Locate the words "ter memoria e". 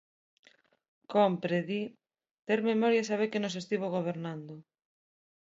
2.47-3.09